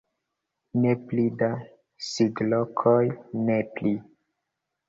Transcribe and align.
"Ne 0.85 0.93
pli 1.11 1.25
da 1.41 1.51
sidlokoj, 2.07 3.05
ne 3.47 3.59
pli!" 3.77 3.93